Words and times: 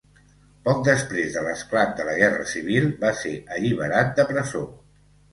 Poc 0.67 0.77
després 0.85 1.33
de 1.35 1.41
l'esclat 1.47 1.91
de 1.99 2.07
la 2.07 2.15
Guerra 2.21 2.47
civil 2.51 2.87
va 3.03 3.11
ser 3.19 3.33
alliberat 3.57 4.09
de 4.21 4.27
presó. 4.31 4.63